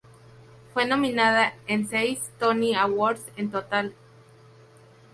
[0.73, 3.93] Fue nominada a seis Tony Awards en total.